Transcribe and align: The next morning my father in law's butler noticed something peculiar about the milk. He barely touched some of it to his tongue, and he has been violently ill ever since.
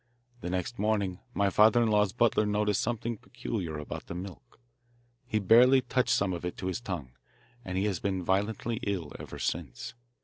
The 0.39 0.49
next 0.49 0.79
morning 0.79 1.19
my 1.35 1.51
father 1.51 1.83
in 1.83 1.87
law's 1.87 2.11
butler 2.11 2.47
noticed 2.47 2.81
something 2.81 3.19
peculiar 3.19 3.77
about 3.77 4.07
the 4.07 4.15
milk. 4.15 4.59
He 5.27 5.37
barely 5.37 5.81
touched 5.81 6.09
some 6.15 6.33
of 6.33 6.43
it 6.43 6.57
to 6.57 6.65
his 6.65 6.81
tongue, 6.81 7.11
and 7.63 7.77
he 7.77 7.85
has 7.85 7.99
been 7.99 8.23
violently 8.23 8.79
ill 8.81 9.11
ever 9.19 9.37
since. 9.37 9.93